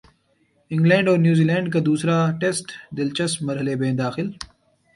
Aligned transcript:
England 0.71 1.09
اور 1.09 1.17
New 1.17 1.43
Zealand 1.43 1.71
کا 1.73 1.79
دوسرا 1.85 2.15
ٹیسٹ 2.41 2.71
دلچسپ 2.97 3.43
مرحلے 3.43 3.75
میں 3.75 3.91
داخل 3.95 4.27